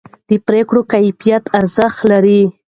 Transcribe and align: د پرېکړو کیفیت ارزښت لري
د 0.29 0.31
پرېکړو 0.47 0.81
کیفیت 0.93 1.43
ارزښت 1.59 1.99
لري 2.11 2.41